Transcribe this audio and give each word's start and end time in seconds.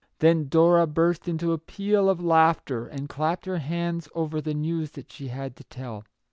Then 0.17 0.47
Dora 0.47 0.87
burst 0.87 1.27
into 1.27 1.51
a 1.53 1.59
peal 1.59 2.09
of 2.09 2.23
laughter, 2.23 2.87
and 2.87 3.07
clapped 3.07 3.45
her 3.45 3.59
hands 3.59 4.09
over 4.15 4.41
the 4.41 4.55
news 4.55 4.89
that 4.93 5.11
she 5.11 5.27
had 5.27 5.55
to 5.57 5.63
tell. 5.65 6.05